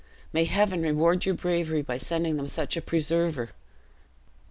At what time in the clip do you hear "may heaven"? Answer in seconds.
0.33-0.81